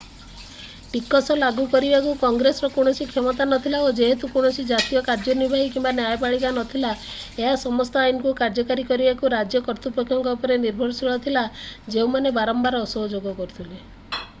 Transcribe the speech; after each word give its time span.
ଟିକସ 0.91 1.35
ଲାଗୁ 1.41 1.65
କରିବାକୁ 1.73 2.13
କଂଗ୍ରେସର 2.21 2.69
କୌଣସି 2.77 3.05
କ୍ଷମତା 3.09 3.47
ନଥିଲା 3.51 3.81
ଏବଂ 3.83 3.99
ଯେହେତୁ 3.99 4.29
କୌଣସି 4.37 4.65
ଜାତୀୟ 4.71 5.03
କାର୍ଯ୍ୟନିର୍ବାହୀ 5.09 5.69
କିମ୍ବା 5.77 5.93
ନ୍ୟାୟପାଳିକା 5.99 6.49
ନ 6.55 6.65
ଥିଲା 6.73 6.95
ଏହା 7.45 7.53
ସମସ୍ତ 7.67 8.03
ଆଇନକୁ 8.07 8.33
କାର୍ଯ୍ୟକାରୀ 8.41 8.87
କରିବାକୁ 8.93 9.33
ରାଜ୍ୟ 9.37 9.63
କର୍ତ୍ତୃପକ୍ଷଙ୍କ 9.71 10.37
ଉପରେ 10.41 10.61
ନିର୍ଭରଶୀଳ 10.65 11.19
ଥିଲା 11.29 11.45
ଯେଉଁମାନେ 11.97 12.37
ବାରମ୍ବାର 12.41 12.85
ଅସହଯୋଗ 12.91 13.39
କରୁଥିଲେ 13.43 13.83
i 14.19 14.27